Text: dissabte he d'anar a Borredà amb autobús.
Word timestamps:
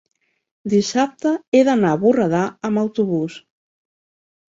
dissabte 0.71 1.33
he 1.57 1.61
d'anar 1.67 1.91
a 1.97 1.99
Borredà 2.05 2.39
amb 2.71 2.81
autobús. 2.85 3.37